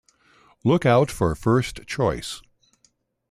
[0.63, 2.41] Look Out for First Choice!